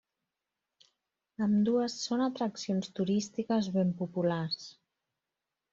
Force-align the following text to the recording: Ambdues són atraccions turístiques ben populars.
Ambdues 1.47 1.99
són 2.07 2.25
atraccions 2.29 2.91
turístiques 3.01 3.73
ben 3.79 3.95
populars. 4.05 4.63